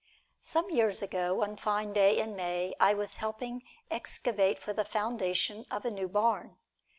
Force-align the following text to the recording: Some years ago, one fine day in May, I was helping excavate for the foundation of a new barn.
Some 0.41 0.71
years 0.71 1.03
ago, 1.03 1.35
one 1.35 1.55
fine 1.57 1.93
day 1.93 2.17
in 2.17 2.35
May, 2.35 2.73
I 2.79 2.95
was 2.95 3.17
helping 3.17 3.61
excavate 3.91 4.57
for 4.57 4.73
the 4.73 4.83
foundation 4.83 5.63
of 5.69 5.85
a 5.85 5.91
new 5.91 6.07
barn. 6.07 6.57